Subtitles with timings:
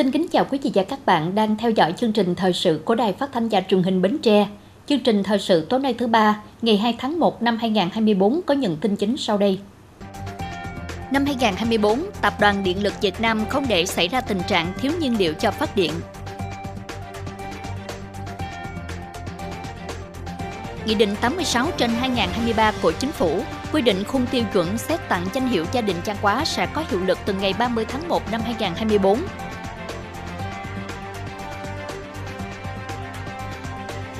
[0.00, 2.80] Xin kính chào quý vị và các bạn đang theo dõi chương trình thời sự
[2.84, 4.46] của Đài Phát thanh và Truyền hình Bến Tre.
[4.86, 8.54] Chương trình thời sự tối nay thứ ba, ngày 2 tháng 1 năm 2024 có
[8.54, 9.58] những tin chính sau đây.
[11.12, 14.92] Năm 2024, Tập đoàn Điện lực Việt Nam không để xảy ra tình trạng thiếu
[15.00, 15.92] nhiên liệu cho phát điện.
[20.86, 23.40] Nghị định 86 trên 2023 của Chính phủ
[23.72, 26.84] quy định khung tiêu chuẩn xét tặng danh hiệu gia đình trang quá sẽ có
[26.90, 29.18] hiệu lực từ ngày 30 tháng 1 năm 2024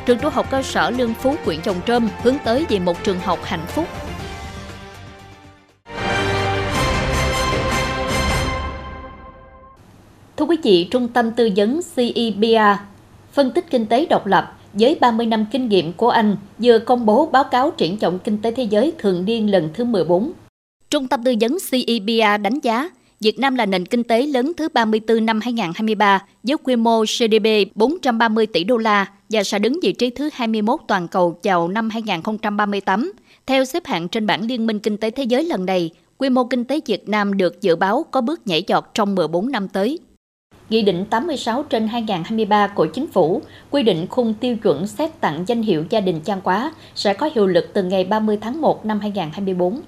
[0.07, 3.19] trường trung học cơ sở Lương Phú, huyện Trồng Trôm hướng tới về một trường
[3.19, 3.87] học hạnh phúc.
[10.37, 12.79] Thưa quý vị, Trung tâm Tư vấn CEBA,
[13.33, 17.07] phân tích kinh tế độc lập với 30 năm kinh nghiệm của Anh vừa công
[17.07, 20.33] bố báo cáo triển vọng kinh tế thế giới thường niên lần thứ 14.
[20.91, 24.69] Trung tâm tư vấn CEBA đánh giá Việt Nam là nền kinh tế lớn thứ
[24.69, 29.93] 34 năm 2023 với quy mô GDP 430 tỷ đô la và sẽ đứng vị
[29.93, 33.13] trí thứ 21 toàn cầu vào năm 2038.
[33.47, 36.45] Theo xếp hạng trên bảng Liên minh Kinh tế Thế giới lần này, quy mô
[36.45, 39.99] kinh tế Việt Nam được dự báo có bước nhảy giọt trong 14 năm tới.
[40.69, 45.45] Nghị định 86 trên 2023 của Chính phủ quy định khung tiêu chuẩn xét tặng
[45.47, 48.87] danh hiệu gia đình trang quá sẽ có hiệu lực từ ngày 30 tháng 1
[48.87, 49.81] năm 2024.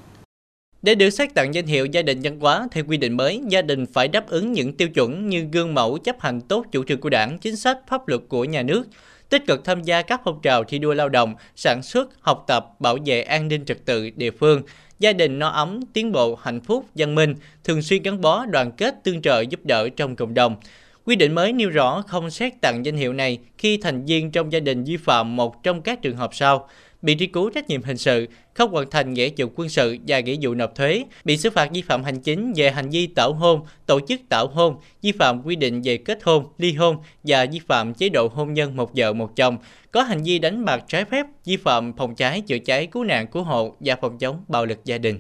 [0.82, 3.62] Để được xét tặng danh hiệu gia đình văn hóa theo quy định mới, gia
[3.62, 7.00] đình phải đáp ứng những tiêu chuẩn như gương mẫu chấp hành tốt chủ trương
[7.00, 8.84] của đảng, chính sách, pháp luật của nhà nước,
[9.32, 12.66] tích cực tham gia các phong trào thi đua lao động, sản xuất, học tập,
[12.78, 14.62] bảo vệ an ninh trật tự địa phương,
[14.98, 18.72] gia đình no ấm, tiến bộ, hạnh phúc, văn minh, thường xuyên gắn bó, đoàn
[18.72, 20.56] kết, tương trợ, giúp đỡ trong cộng đồng.
[21.04, 24.52] Quy định mới nêu rõ không xét tặng danh hiệu này khi thành viên trong
[24.52, 26.68] gia đình vi phạm một trong các trường hợp sau
[27.02, 30.20] bị truy cứu trách nhiệm hình sự, không hoàn thành nghĩa vụ quân sự và
[30.20, 33.32] nghĩa vụ nộp thuế, bị xử phạt vi phạm hành chính về hành vi tảo
[33.32, 37.46] hôn, tổ chức tảo hôn, vi phạm quy định về kết hôn, ly hôn và
[37.52, 39.56] vi phạm chế độ hôn nhân một vợ một chồng,
[39.90, 43.26] có hành vi đánh bạc trái phép, vi phạm phòng cháy chữa cháy cứu nạn
[43.26, 45.18] cứu hộ và phòng chống bạo lực gia đình.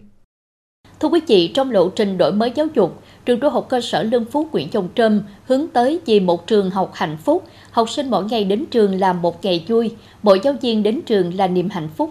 [1.00, 4.02] Thưa quý vị, trong lộ trình đổi mới giáo dục, trường trung học cơ sở
[4.02, 8.10] Lương Phú, huyện Chồng Trâm hướng tới vì một trường học hạnh phúc, học sinh
[8.10, 11.70] mỗi ngày đến trường là một ngày vui, mỗi giáo viên đến trường là niềm
[11.70, 12.10] hạnh phúc.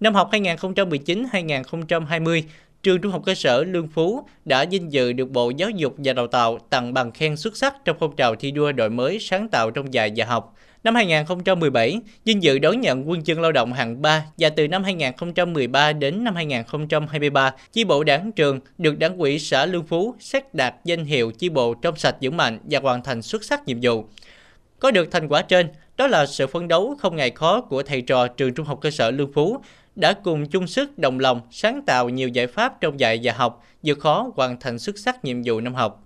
[0.00, 2.42] Năm học 2019-2020,
[2.82, 6.12] trường trung học cơ sở Lương Phú đã vinh dự được Bộ Giáo dục và
[6.12, 9.48] Đào tạo tặng bằng khen xuất sắc trong phong trào thi đua đổi mới sáng
[9.48, 10.54] tạo trong dạy và học.
[10.84, 14.84] Năm 2017, vinh dự đón nhận quân chương lao động hạng 3 và từ năm
[14.84, 20.54] 2013 đến năm 2023, chi bộ đảng trường được đảng ủy xã Lương Phú xét
[20.54, 23.78] đạt danh hiệu chi bộ trong sạch vững mạnh và hoàn thành xuất sắc nhiệm
[23.82, 24.04] vụ.
[24.80, 28.02] Có được thành quả trên, đó là sự phấn đấu không ngại khó của thầy
[28.02, 29.58] trò trường trung học cơ sở Lương Phú
[29.96, 33.64] đã cùng chung sức đồng lòng sáng tạo nhiều giải pháp trong dạy và học,
[33.82, 36.04] vượt khó hoàn thành xuất sắc nhiệm vụ năm học.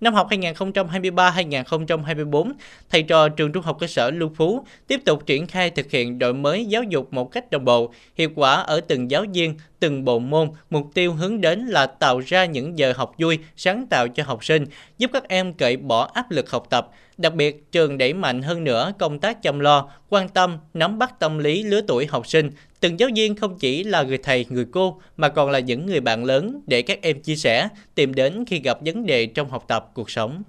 [0.00, 2.52] Năm học 2023-2024,
[2.90, 6.18] thầy trò trường trung học cơ sở Lưu Phú tiếp tục triển khai thực hiện
[6.18, 10.04] đổi mới giáo dục một cách đồng bộ, hiệu quả ở từng giáo viên, từng
[10.04, 14.08] bộ môn, mục tiêu hướng đến là tạo ra những giờ học vui, sáng tạo
[14.08, 14.64] cho học sinh,
[14.98, 16.88] giúp các em cởi bỏ áp lực học tập.
[17.16, 21.18] Đặc biệt, trường đẩy mạnh hơn nữa công tác chăm lo, quan tâm, nắm bắt
[21.18, 22.50] tâm lý lứa tuổi học sinh.
[22.80, 26.00] Từng giáo viên không chỉ là người thầy, người cô, mà còn là những người
[26.00, 29.64] bạn lớn để các em chia sẻ, tìm đến khi gặp vấn đề trong học
[29.66, 30.42] tập, cuộc sống.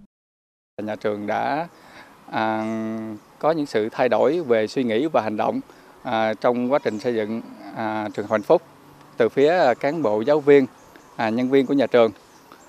[0.83, 1.67] Nhà trường đã
[2.31, 2.65] à,
[3.39, 5.59] có những sự thay đổi về suy nghĩ và hành động
[6.03, 7.41] à, trong quá trình xây dựng
[7.75, 8.61] à, trường hạnh phúc
[9.21, 10.65] từ phía cán bộ giáo viên,
[11.15, 12.11] à, nhân viên của nhà trường.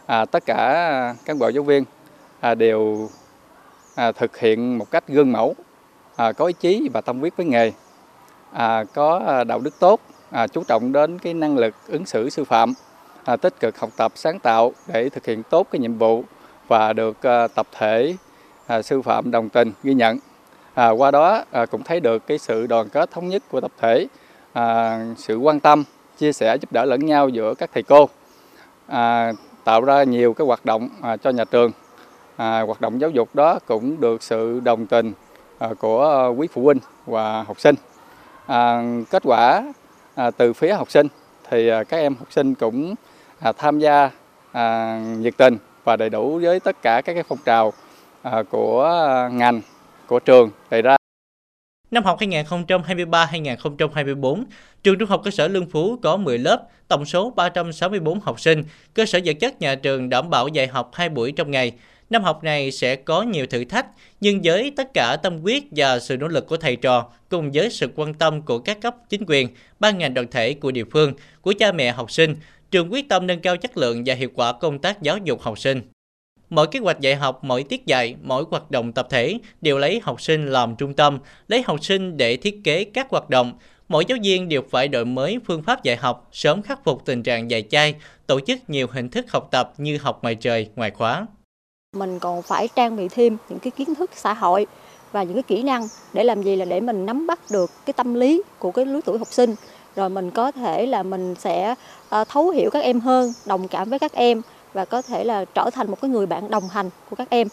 [0.07, 1.85] À, tất cả cán bộ giáo viên
[2.41, 3.09] à, đều
[3.95, 5.55] à, thực hiện một cách gương mẫu,
[6.17, 7.73] à, có ý chí và tâm huyết với nghề,
[8.53, 12.31] à, có à, đạo đức tốt, à, chú trọng đến cái năng lực ứng xử
[12.31, 12.75] sư phạm,
[13.25, 16.25] à, tích cực học tập sáng tạo để thực hiện tốt cái nhiệm vụ
[16.69, 18.16] và được à, tập thể
[18.66, 20.19] à, sư phạm đồng tình ghi nhận.
[20.75, 23.72] À, qua đó à, cũng thấy được cái sự đoàn kết thống nhất của tập
[23.81, 24.07] thể,
[24.53, 25.84] à, sự quan tâm
[26.22, 28.09] chia sẻ giúp đỡ lẫn nhau giữa các thầy cô
[28.86, 29.33] à,
[29.65, 31.71] tạo ra nhiều cái hoạt động à, cho nhà trường.
[32.36, 35.13] À, hoạt động giáo dục đó cũng được sự đồng tình
[35.59, 37.74] à, của quý phụ huynh và học sinh.
[38.47, 39.63] À, kết quả
[40.15, 41.07] à, từ phía học sinh
[41.51, 42.95] thì à, các em học sinh cũng
[43.41, 44.10] à, tham gia
[44.53, 47.72] à, nhiệt tình và đầy đủ với tất cả các cái phong trào
[48.22, 49.60] à, của à, ngành
[50.07, 51.02] của trường đề ra.
[51.92, 54.44] Năm học 2023-2024,
[54.83, 58.65] trường trung học cơ sở Lương Phú có 10 lớp, tổng số 364 học sinh,
[58.94, 61.72] cơ sở vật chất nhà trường đảm bảo dạy học 2 buổi trong ngày.
[62.10, 63.86] Năm học này sẽ có nhiều thử thách,
[64.21, 67.71] nhưng với tất cả tâm huyết và sự nỗ lực của thầy trò, cùng với
[67.71, 69.48] sự quan tâm của các cấp chính quyền,
[69.80, 72.36] ban ngành đoàn thể của địa phương, của cha mẹ học sinh,
[72.71, 75.59] trường quyết tâm nâng cao chất lượng và hiệu quả công tác giáo dục học
[75.59, 75.83] sinh.
[76.53, 80.01] Mọi kế hoạch dạy học, mỗi tiết dạy, mỗi hoạt động tập thể đều lấy
[80.03, 81.19] học sinh làm trung tâm,
[81.49, 83.53] lấy học sinh để thiết kế các hoạt động.
[83.89, 87.22] Mỗi giáo viên đều phải đổi mới phương pháp dạy học, sớm khắc phục tình
[87.22, 87.95] trạng dạy chay,
[88.27, 91.27] tổ chức nhiều hình thức học tập như học ngoài trời, ngoài khóa.
[91.97, 94.66] Mình còn phải trang bị thêm những cái kiến thức xã hội
[95.13, 97.93] và những cái kỹ năng để làm gì là để mình nắm bắt được cái
[97.93, 99.55] tâm lý của cái lứa tuổi học sinh
[99.97, 101.75] rồi mình có thể là mình sẽ
[102.09, 105.45] ờ, thấu hiểu các em hơn đồng cảm với các em và có thể là
[105.45, 107.48] trở thành một cái người bạn đồng hành của các em.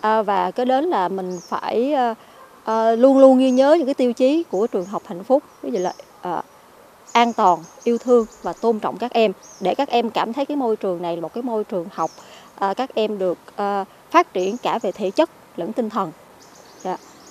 [0.00, 1.94] À, và cái đến là mình phải
[2.64, 5.70] à, luôn luôn ghi nhớ những cái tiêu chí của trường học hạnh phúc ví
[5.70, 6.42] dụ là à,
[7.12, 10.56] an toàn yêu thương và tôn trọng các em để các em cảm thấy cái
[10.56, 12.10] môi trường này là một cái môi trường học
[12.58, 16.12] à, các em được à, phát triển cả về thể chất lẫn tinh thần.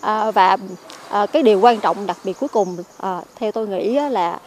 [0.02, 0.58] À, và
[1.10, 4.40] à, cái điều quan trọng đặc biệt cuối cùng à, theo tôi nghĩ là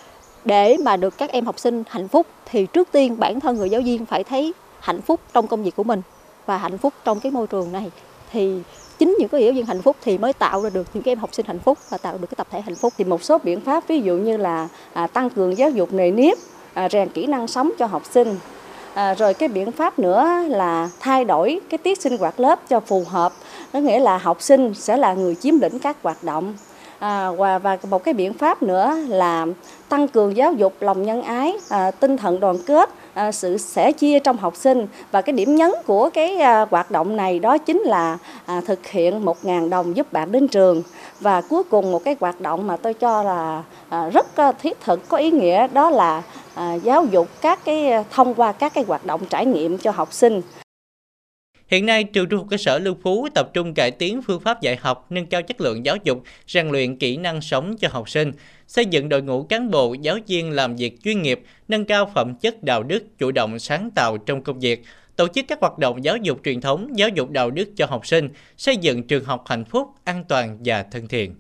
[0.45, 3.71] để mà được các em học sinh hạnh phúc thì trước tiên bản thân người
[3.71, 6.03] giáo viên phải thấy hạnh phúc trong công việc của mình
[6.47, 7.91] và hạnh phúc trong cái môi trường này
[8.33, 8.63] thì
[8.99, 11.19] chính những cái giáo viên hạnh phúc thì mới tạo ra được những cái em
[11.19, 12.93] học sinh hạnh phúc và tạo được cái tập thể hạnh phúc.
[12.99, 16.11] Thì một số biện pháp ví dụ như là à, tăng cường giáo dục nề
[16.11, 16.39] nếp
[16.75, 18.37] à, rèn kỹ năng sống cho học sinh
[18.95, 22.81] à, rồi cái biện pháp nữa là thay đổi cái tiết sinh hoạt lớp cho
[22.81, 23.33] phù hợp
[23.73, 26.55] có nghĩa là học sinh sẽ là người chiếm lĩnh các hoạt động
[27.01, 29.47] à, và và một cái biện pháp nữa là
[29.89, 33.93] tăng cường giáo dục lòng nhân ái à, tinh thần đoàn kết à, sự sẻ
[33.93, 34.87] chia trong học sinh.
[35.11, 38.87] Và cái điểm nhấn của cái à, hoạt động này đó chính là à, thực
[38.87, 40.83] hiện 1.000 đồng giúp bạn đến trường.
[41.21, 44.81] Và cuối cùng một cái hoạt động mà tôi cho là à, rất à, thiết
[44.81, 46.23] thực có ý nghĩa đó là
[46.55, 49.91] à, giáo dục các cái à, thông qua các cái hoạt động trải nghiệm cho
[49.91, 50.43] học sinh.
[51.71, 54.61] Hiện nay, trường trung học cơ sở Lưu Phú tập trung cải tiến phương pháp
[54.63, 58.09] dạy học, nâng cao chất lượng giáo dục, rèn luyện kỹ năng sống cho học
[58.09, 58.33] sinh,
[58.67, 62.35] xây dựng đội ngũ cán bộ, giáo viên làm việc chuyên nghiệp, nâng cao phẩm
[62.35, 64.85] chất đạo đức, chủ động sáng tạo trong công việc,
[65.17, 68.07] tổ chức các hoạt động giáo dục truyền thống, giáo dục đạo đức cho học
[68.07, 71.35] sinh, xây dựng trường học hạnh phúc, an toàn và thân thiện.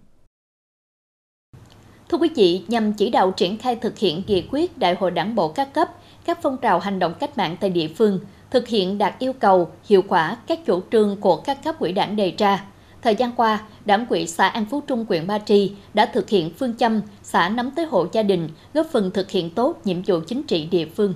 [2.08, 5.34] Thưa quý vị, nhằm chỉ đạo triển khai thực hiện nghị quyết Đại hội Đảng
[5.34, 5.88] bộ các cấp,
[6.24, 9.70] các phong trào hành động cách mạng tại địa phương, thực hiện đạt yêu cầu,
[9.84, 12.64] hiệu quả các chủ trương của các cấp quỹ đảng đề ra.
[13.02, 16.50] Thời gian qua, Đảng quỹ xã An Phú Trung huyện Ba Tri đã thực hiện
[16.58, 20.20] phương châm xã nắm tới hộ gia đình, góp phần thực hiện tốt nhiệm vụ
[20.26, 21.14] chính trị địa phương.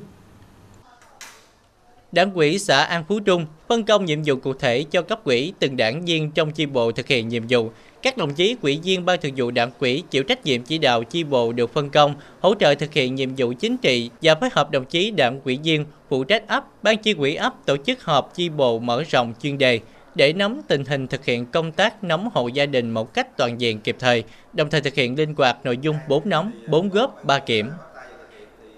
[2.12, 5.52] Đảng quỹ xã An Phú Trung phân công nhiệm vụ cụ thể cho cấp quỹ
[5.58, 7.70] từng đảng viên trong chi bộ thực hiện nhiệm vụ.
[8.04, 11.04] Các đồng chí quỹ viên ban thường vụ đảng quỹ chịu trách nhiệm chỉ đạo
[11.04, 14.48] chi bộ được phân công, hỗ trợ thực hiện nhiệm vụ chính trị và phối
[14.52, 18.02] hợp đồng chí đảng quỹ viên phụ trách ấp, ban chi quỹ ấp tổ chức
[18.02, 19.80] họp chi bộ mở rộng chuyên đề
[20.14, 23.60] để nắm tình hình thực hiện công tác nắm hộ gia đình một cách toàn
[23.60, 27.24] diện kịp thời, đồng thời thực hiện linh hoạt nội dung 4 nóng, 4 góp,
[27.24, 27.70] 3 kiểm.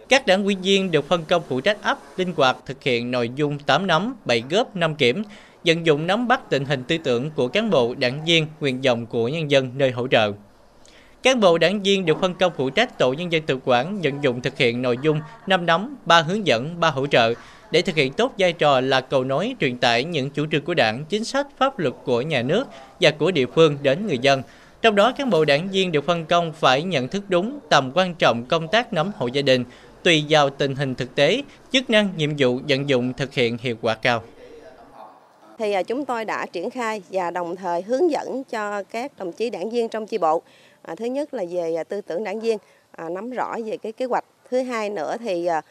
[0.08, 3.30] Các đảng ủy viên được phân công phụ trách ấp, linh hoạt thực hiện nội
[3.36, 5.22] dung 8 nắm, 7 góp, 5 kiểm,
[5.66, 9.06] vận dụng nắm bắt tình hình tư tưởng của cán bộ, đảng viên, nguyện vọng
[9.06, 10.32] của nhân dân nơi hỗ trợ.
[11.22, 14.14] Cán bộ đảng viên được phân công phụ trách tổ nhân dân tự quản vận
[14.22, 17.34] dụng thực hiện nội dung 5 nắm, 3 hướng dẫn, 3 hỗ trợ
[17.70, 20.74] để thực hiện tốt vai trò là cầu nối truyền tải những chủ trương của
[20.74, 22.68] đảng, chính sách, pháp luật của nhà nước
[23.00, 24.42] và của địa phương đến người dân.
[24.82, 28.14] Trong đó, cán bộ đảng viên được phân công phải nhận thức đúng tầm quan
[28.14, 29.64] trọng công tác nắm hộ gia đình,
[30.02, 31.42] tùy vào tình hình thực tế,
[31.72, 34.22] chức năng, nhiệm vụ vận dụng thực hiện hiệu quả cao.
[35.58, 39.32] Thì à, chúng tôi đã triển khai và đồng thời hướng dẫn cho các đồng
[39.32, 40.42] chí đảng viên trong chi bộ.
[40.82, 42.58] À, thứ nhất là về à, tư tưởng đảng viên,
[42.90, 44.24] à, nắm rõ về cái kế hoạch.
[44.50, 45.62] Thứ hai nữa thì à,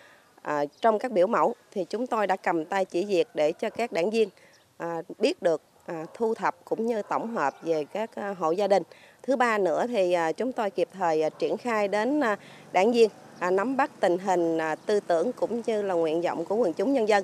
[0.42, 3.70] à, trong các biểu mẫu thì chúng tôi đã cầm tay chỉ việc để cho
[3.70, 4.30] các đảng viên
[4.77, 8.68] à, biết được à, thu thập cũng như tổng hợp về các à, hộ gia
[8.68, 8.84] đình.
[9.24, 12.38] Thứ ba nữa thì à, chúng tôi kịp thời à, triển khai đến à,
[12.72, 16.46] đảng viên à, nắm bắt tình hình à, tư tưởng cũng như là nguyện vọng
[16.46, 17.24] của quần chúng nhân dân.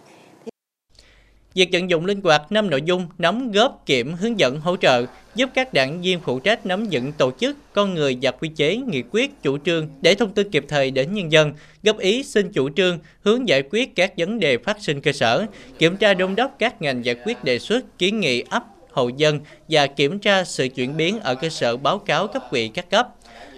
[1.53, 5.05] Việc vận dụng linh hoạt năm nội dung nắm góp kiểm hướng dẫn hỗ trợ
[5.35, 8.75] giúp các đảng viên phụ trách nắm vững tổ chức, con người và quy chế,
[8.75, 11.53] nghị quyết, chủ trương để thông tin kịp thời đến nhân dân,
[11.83, 15.45] góp ý xin chủ trương, hướng giải quyết các vấn đề phát sinh cơ sở,
[15.79, 19.39] kiểm tra đôn đốc các ngành giải quyết đề xuất, kiến nghị ấp, hộ dân
[19.69, 23.07] và kiểm tra sự chuyển biến ở cơ sở báo cáo cấp quỹ các cấp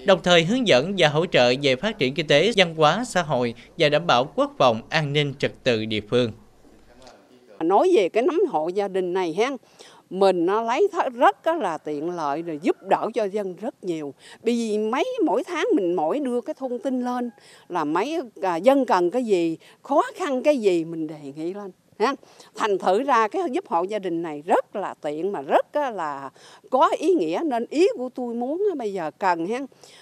[0.06, 3.22] đồng thời hướng dẫn và hỗ trợ về phát triển kinh tế, văn hóa, xã
[3.22, 6.32] hội và đảm bảo quốc phòng, an ninh trật tự địa phương.
[7.64, 9.50] Nói về cái nắm hộ gia đình này ha,
[10.10, 14.14] mình nó lấy rất là tiện lợi rồi giúp đỡ cho dân rất nhiều.
[14.44, 17.30] Bởi vì mấy mỗi tháng mình mỗi đưa cái thông tin lên
[17.70, 21.72] là mấy à, dân cần cái gì khó khăn cái gì mình đề nghị lên
[22.00, 22.16] ha.
[22.56, 26.30] Thành thử ra cái giúp hộ gia đình này rất là tiện mà rất là
[26.70, 29.60] có ý nghĩa nên ý của tôi muốn bây giờ cần ha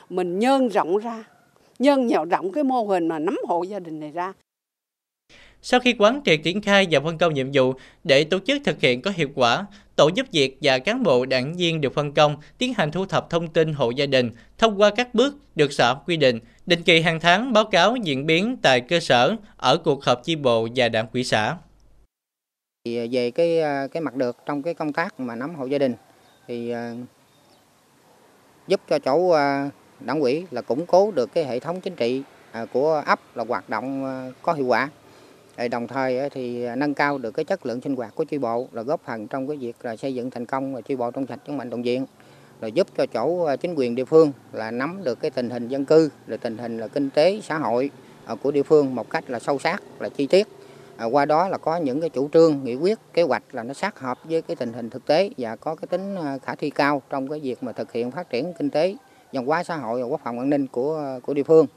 [0.09, 1.23] mình nhân rộng ra
[1.79, 4.33] nhân nhỏ rộng cái mô hình mà nắm hộ gia đình này ra.
[5.63, 8.81] Sau khi quán triệt triển khai và phân công nhiệm vụ để tổ chức thực
[8.81, 9.65] hiện có hiệu quả,
[9.95, 13.29] tổ giúp việc và cán bộ đảng viên được phân công tiến hành thu thập
[13.29, 17.01] thông tin hộ gia đình thông qua các bước được xã quy định, định kỳ
[17.01, 20.89] hàng tháng báo cáo diễn biến tại cơ sở ở cuộc họp chi bộ và
[20.89, 21.57] đảng quỹ xã.
[22.85, 25.65] Thì à, về cái à, cái mặt được trong cái công tác mà nắm hộ
[25.65, 25.93] gia đình
[26.47, 26.93] thì à,
[28.67, 29.35] giúp cho chỗ
[29.99, 32.23] đảng quỹ là củng cố được cái hệ thống chính trị
[32.73, 34.05] của ấp là hoạt động
[34.41, 34.89] có hiệu quả
[35.71, 38.67] đồng thời thì à, nâng cao được cái chất lượng sinh hoạt của chi bộ,
[38.71, 41.27] là góp phần trong cái việc là xây dựng thành công và chi bộ trong
[41.27, 42.05] sạch vững mạnh, toàn diện.
[42.61, 45.67] Rồi giúp cho chỗ à, chính quyền địa phương là nắm được cái tình hình
[45.67, 47.89] dân cư, rồi tình hình là kinh tế, xã hội
[48.25, 50.47] ờ, của địa phương một cách là sâu sát, là chi tiết.
[50.97, 53.73] Ờ, qua đó là có những cái chủ trương, nghị quyết, kế hoạch là nó
[53.73, 56.69] sát hợp với cái tình hình thực tế và có cái tính à, khả thi
[56.69, 58.95] cao trong cái việc mà thực hiện phát triển kinh tế,
[59.33, 61.67] văn hóa xã hội và quốc phòng an ninh của của địa phương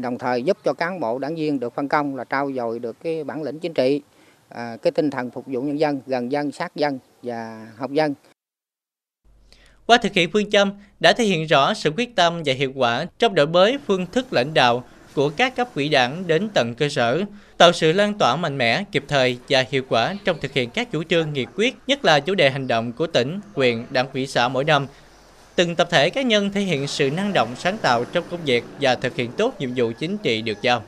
[0.00, 2.96] đồng thời giúp cho cán bộ đảng viên được phân công là trao dồi được
[3.02, 4.00] cái bản lĩnh chính trị
[4.48, 8.14] à, cái tinh thần phục vụ nhân dân gần dân sát dân và học dân.
[9.86, 13.06] Qua thực hiện phương châm đã thể hiện rõ sự quyết tâm và hiệu quả
[13.18, 14.84] trong đổi mới phương thức lãnh đạo
[15.14, 17.22] của các cấp ủy đảng đến tận cơ sở,
[17.58, 20.92] tạo sự lan tỏa mạnh mẽ, kịp thời và hiệu quả trong thực hiện các
[20.92, 24.26] chủ trương nghị quyết, nhất là chủ đề hành động của tỉnh, huyện, đảng ủy
[24.26, 24.86] xã mỗi năm
[25.56, 28.64] Từng tập thể cá nhân thể hiện sự năng động sáng tạo trong công việc
[28.80, 30.82] và thực hiện tốt nhiệm vụ chính trị được giao.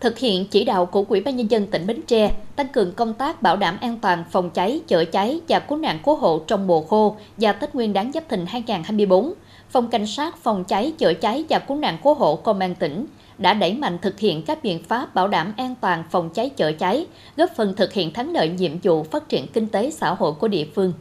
[0.00, 3.14] Thực hiện chỉ đạo của Ủy ban nhân dân tỉnh Bến Tre tăng cường công
[3.14, 6.66] tác bảo đảm an toàn phòng cháy, chữa cháy và cứu nạn cứu hộ trong
[6.66, 9.34] mùa khô và Tết Nguyên đán Giáp Thìn 2024,
[9.70, 13.06] Phòng Cảnh sát phòng cháy, chữa cháy và cứu nạn cứu hộ Công an tỉnh
[13.38, 16.72] đã đẩy mạnh thực hiện các biện pháp bảo đảm an toàn phòng cháy chữa
[16.72, 17.06] cháy,
[17.36, 20.48] góp phần thực hiện thắng lợi nhiệm vụ phát triển kinh tế xã hội của
[20.48, 20.92] địa phương.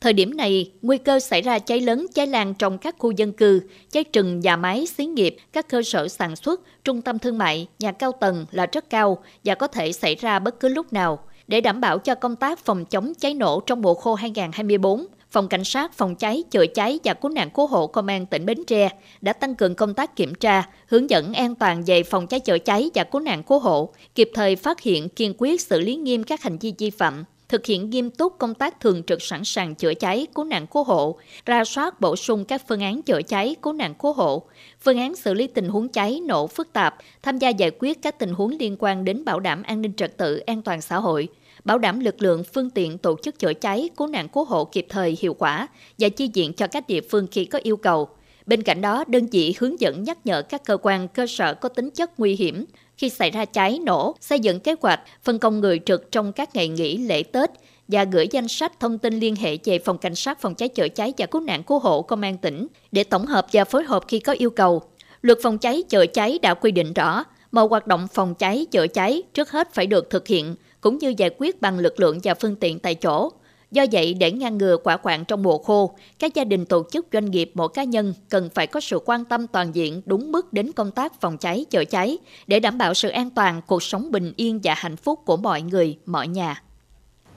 [0.00, 3.32] Thời điểm này, nguy cơ xảy ra cháy lớn, cháy lan trong các khu dân
[3.32, 7.38] cư, cháy rừng, nhà máy, xí nghiệp, các cơ sở sản xuất, trung tâm thương
[7.38, 10.92] mại, nhà cao tầng là rất cao và có thể xảy ra bất cứ lúc
[10.92, 11.18] nào.
[11.46, 15.48] Để đảm bảo cho công tác phòng chống cháy nổ trong mùa khô 2024, Phòng
[15.48, 18.64] Cảnh sát Phòng cháy, chữa cháy và cứu nạn cứu hộ Công an tỉnh Bến
[18.66, 18.88] Tre
[19.20, 22.58] đã tăng cường công tác kiểm tra, hướng dẫn an toàn về phòng cháy chữa
[22.58, 26.24] cháy và cứu nạn cứu hộ, kịp thời phát hiện kiên quyết xử lý nghiêm
[26.24, 29.74] các hành vi vi phạm, thực hiện nghiêm túc công tác thường trực sẵn sàng
[29.74, 33.56] chữa cháy, cứu nạn cứu hộ, ra soát bổ sung các phương án chữa cháy,
[33.62, 34.42] cứu nạn cứu hộ,
[34.80, 38.18] phương án xử lý tình huống cháy nổ phức tạp, tham gia giải quyết các
[38.18, 41.28] tình huống liên quan đến bảo đảm an ninh trật tự, an toàn xã hội,
[41.64, 44.86] bảo đảm lực lượng phương tiện tổ chức chữa cháy, cứu nạn cứu hộ kịp
[44.88, 48.08] thời hiệu quả và chi viện cho các địa phương khi có yêu cầu.
[48.46, 51.68] Bên cạnh đó, đơn vị hướng dẫn nhắc nhở các cơ quan, cơ sở có
[51.68, 52.64] tính chất nguy hiểm,
[52.98, 56.54] khi xảy ra cháy nổ, xây dựng kế hoạch, phân công người trực trong các
[56.54, 57.50] ngày nghỉ lễ Tết
[57.88, 60.88] và gửi danh sách thông tin liên hệ về Phòng Cảnh sát Phòng cháy chữa
[60.88, 64.04] cháy và Cứu nạn Cứu hộ Công an tỉnh để tổng hợp và phối hợp
[64.08, 64.82] khi có yêu cầu.
[65.22, 68.86] Luật phòng cháy chữa cháy đã quy định rõ, mọi hoạt động phòng cháy chữa
[68.86, 72.34] cháy trước hết phải được thực hiện, cũng như giải quyết bằng lực lượng và
[72.34, 73.30] phương tiện tại chỗ.
[73.70, 77.06] Do vậy, để ngăn ngừa quả quạng trong mùa khô, các gia đình tổ chức
[77.12, 80.52] doanh nghiệp mỗi cá nhân cần phải có sự quan tâm toàn diện đúng mức
[80.52, 84.10] đến công tác phòng cháy chữa cháy để đảm bảo sự an toàn, cuộc sống
[84.10, 86.62] bình yên và hạnh phúc của mọi người, mọi nhà.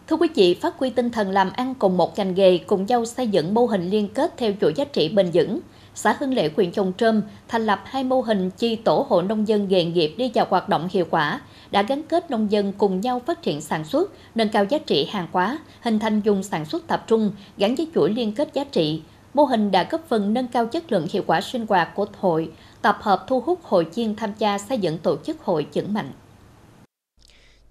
[0.07, 3.05] Thưa quý vị, phát huy tinh thần làm ăn cùng một ngành nghề cùng nhau
[3.05, 5.59] xây dựng mô hình liên kết theo chuỗi giá trị bền vững.
[5.95, 9.47] Xã Hưng Lễ huyện Trồng Trơm thành lập hai mô hình chi tổ hộ nông
[9.47, 13.01] dân nghề nghiệp đi vào hoạt động hiệu quả, đã gắn kết nông dân cùng
[13.01, 16.65] nhau phát triển sản xuất, nâng cao giá trị hàng hóa, hình thành dùng sản
[16.65, 19.01] xuất tập trung gắn với chuỗi liên kết giá trị.
[19.33, 22.51] Mô hình đã góp phần nâng cao chất lượng hiệu quả sinh hoạt của hội,
[22.81, 26.11] tập hợp thu hút hội viên tham gia xây dựng tổ chức hội vững mạnh.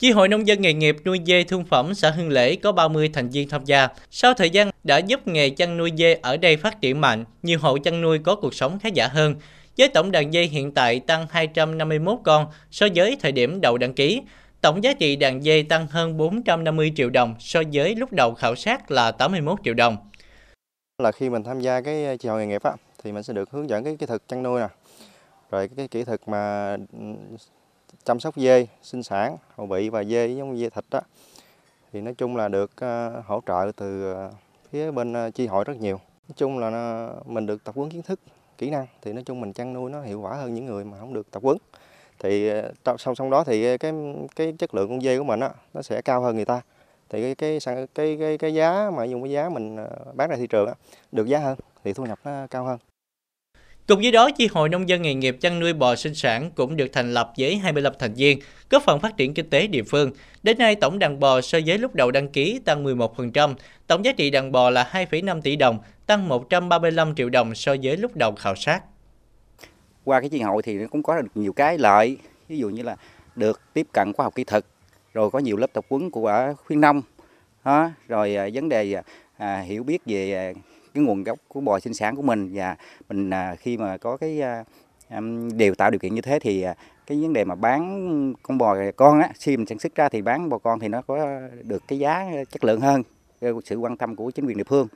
[0.01, 3.11] Chi hội nông dân nghề nghiệp nuôi dê thương phẩm xã Hưng Lễ có 30
[3.13, 3.89] thành viên tham gia.
[4.11, 7.59] Sau thời gian đã giúp nghề chăn nuôi dê ở đây phát triển mạnh, nhiều
[7.63, 9.35] hộ chăn nuôi có cuộc sống khá giả hơn.
[9.79, 13.95] Với tổng đàn dê hiện tại tăng 251 con so với thời điểm đầu đăng
[13.95, 14.23] ký.
[14.61, 18.55] Tổng giá trị đàn dê tăng hơn 450 triệu đồng so với lúc đầu khảo
[18.55, 19.97] sát là 81 triệu đồng.
[20.99, 22.73] Là khi mình tham gia cái ờ, chi hội nghề nghiệp á,
[23.05, 24.69] thì mình sẽ được hướng dẫn cái kỹ thuật chăn nuôi nè,
[25.51, 26.99] rồi cái kỹ thuật mà ừ,
[28.05, 31.01] chăm sóc dê, sinh sản, hậu bị và dê giống dê thịt đó
[31.93, 34.33] thì nói chung là được uh, hỗ trợ từ uh,
[34.71, 35.97] phía bên uh, chi hội rất nhiều.
[36.29, 38.21] Nói chung là mình được tập huấn kiến thức,
[38.59, 40.99] kỹ năng thì nói chung mình chăn nuôi nó hiệu quả hơn những người mà
[40.99, 41.57] không được tập huấn.
[42.19, 42.51] Thì
[42.99, 43.93] song song đó thì cái
[44.37, 46.61] cái chất lượng con dê của mình á nó sẽ cao hơn người ta.
[47.09, 49.77] Thì cái cái cái cái, cái giá mà dùng cái giá mình
[50.15, 50.75] bán ra thị trường á
[51.13, 52.79] được giá hơn thì thu nhập nó cao hơn.
[53.91, 56.77] Cùng với đó, Chi hội Nông dân nghề nghiệp chăn nuôi bò sinh sản cũng
[56.77, 58.39] được thành lập với 25 thành viên,
[58.71, 60.13] góp phần phát triển kinh tế địa phương.
[60.43, 63.55] Đến nay, tổng đàn bò so với lúc đầu đăng ký tăng 11%,
[63.87, 67.97] tổng giá trị đàn bò là 2,5 tỷ đồng, tăng 135 triệu đồng so với
[67.97, 68.83] lúc đầu khảo sát.
[70.05, 72.17] Qua cái chi hội thì nó cũng có được nhiều cái lợi,
[72.49, 72.97] ví dụ như là
[73.37, 74.65] được tiếp cận khoa học kỹ thuật,
[75.15, 77.03] rồi có nhiều lớp tập huấn của khuyến nông,
[77.65, 79.03] đó, rồi à, vấn đề à,
[79.37, 80.61] à, hiểu biết về à,
[80.95, 82.51] cái nguồn gốc của bò sinh sản của mình.
[82.55, 82.77] Và
[83.09, 84.65] mình à, khi mà có cái à,
[85.57, 86.75] đều tạo điều kiện như thế thì à,
[87.07, 90.23] cái vấn đề mà bán con bò con á khi mình sản xuất ra thì
[90.23, 93.03] bán bò con thì nó có được cái giá chất lượng hơn
[93.65, 94.89] sự quan tâm của chính quyền địa phương.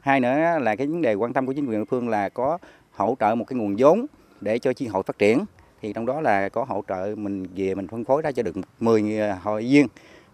[0.00, 2.58] Hai nữa là cái vấn đề quan tâm của chính quyền địa phương là có
[2.92, 4.06] hỗ trợ một cái nguồn vốn
[4.40, 5.44] để cho chi hội phát triển.
[5.82, 8.56] Thì trong đó là có hỗ trợ mình về mình phân phối ra cho được
[8.80, 9.86] 10 à, hội viên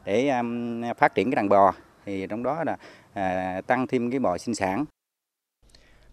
[0.05, 1.75] để um, phát triển cái đàn bò.
[2.07, 2.77] Thì trong đó là
[3.13, 4.85] à, tăng thêm cái bò sinh sản.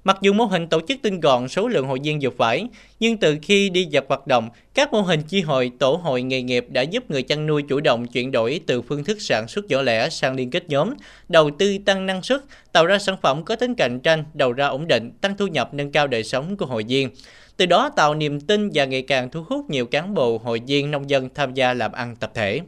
[0.07, 2.67] Mặc dù mô hình tổ chức tinh gọn số lượng hội viên dược phải,
[2.99, 6.41] nhưng từ khi đi vào hoạt động, các mô hình chi hội, tổ hội nghề
[6.41, 9.65] nghiệp đã giúp người chăn nuôi chủ động chuyển đổi từ phương thức sản xuất
[9.65, 10.93] nhỏ lẻ sang liên kết nhóm,
[11.29, 14.67] đầu tư tăng năng suất, tạo ra sản phẩm có tính cạnh tranh, đầu ra
[14.67, 17.09] ổn định, tăng thu nhập nâng cao đời sống của hội viên.
[17.57, 20.91] Từ đó tạo niềm tin và ngày càng thu hút nhiều cán bộ, hội viên,
[20.91, 22.59] nông dân tham gia làm ăn tập thể.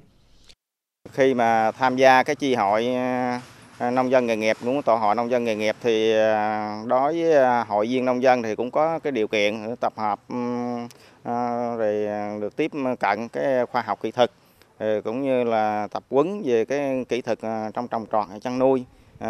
[1.12, 2.88] Khi mà tham gia cái chi hội
[3.80, 7.22] À, nông dân nghề nghiệp, muốn tổ hội nông dân nghề nghiệp thì à, đối
[7.22, 10.20] với à, hội viên nông dân thì cũng có cái điều kiện tập hợp
[11.78, 12.08] rồi
[12.42, 14.32] được tiếp cận cái khoa học kỹ thuật
[14.80, 17.40] cũng như là tập huấn về cái kỹ thuật
[17.74, 18.86] trong trồng trọt, chăn nuôi.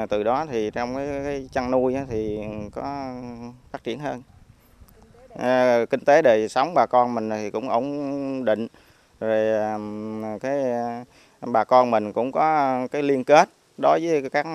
[0.09, 2.39] Từ đó thì trong cái chăn nuôi thì
[2.71, 3.13] có
[3.71, 4.21] phát triển hơn.
[5.85, 8.67] Kinh tế đời sống bà con mình thì cũng ổn định,
[9.19, 9.69] rồi
[10.39, 10.63] cái
[11.41, 13.49] bà con mình cũng có cái liên kết
[13.81, 14.45] đối với các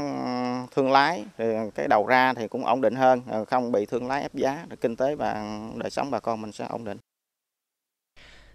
[0.74, 4.08] thương lái thì cái đầu ra thì cũng ổn định hơn ờ, không bị thương
[4.08, 6.98] lái ép giá kinh tế và đời sống bà con mình sẽ ổn định.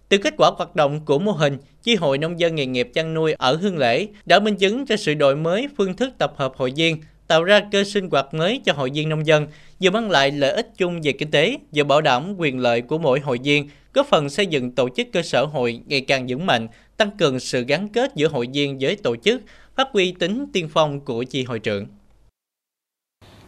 [0.10, 3.14] Từ kết quả hoạt động của mô hình, Chi hội Nông dân nghề nghiệp chăn
[3.14, 6.54] nuôi ở Hương Lễ đã minh chứng cho sự đổi mới phương thức tập hợp
[6.56, 9.48] hội viên, tạo ra cơ sinh hoạt mới cho hội viên nông dân,
[9.82, 12.98] vừa mang lại lợi ích chung về kinh tế, vừa bảo đảm quyền lợi của
[12.98, 16.46] mỗi hội viên, góp phần xây dựng tổ chức cơ sở hội ngày càng vững
[16.46, 19.42] mạnh, tăng cường sự gắn kết giữa hội viên với tổ chức,
[19.80, 21.88] phát huy tính tiên phong của chi hội trưởng.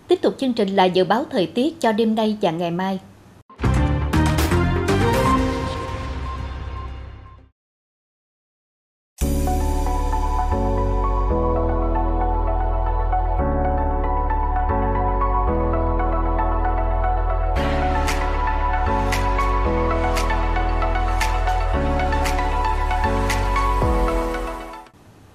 [0.07, 2.99] Tiếp tục chương trình là dự báo thời tiết cho đêm nay và ngày mai.